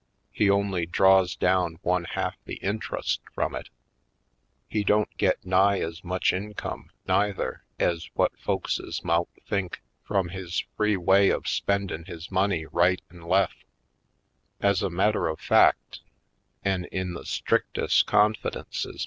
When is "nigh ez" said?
5.45-6.03